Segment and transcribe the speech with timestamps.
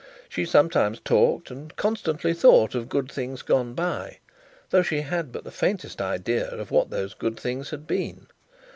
[0.27, 4.17] She sometimes talked and constantly thought of good things gone by,
[4.71, 8.25] though she had but the faintest idea of what those good things had been.